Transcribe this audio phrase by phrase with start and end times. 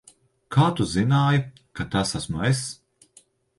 [0.55, 1.43] Kā tu zināji,
[1.81, 2.65] ka tas esmu es?